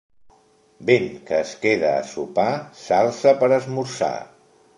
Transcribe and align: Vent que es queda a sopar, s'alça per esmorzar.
Vent 0.89 1.05
que 1.27 1.37
es 1.39 1.51
queda 1.65 1.91
a 1.99 2.07
sopar, 2.13 2.49
s'alça 2.81 3.35
per 3.45 3.53
esmorzar. 3.61 4.13